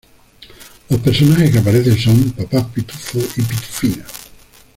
[0.89, 4.03] Los personajes que aparecen son "Papá Pitufo" y "Pitufina".